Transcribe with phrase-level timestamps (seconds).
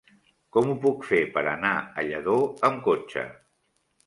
[0.55, 2.39] Com ho puc fer per anar a Lladó
[2.71, 3.29] amb cotxe?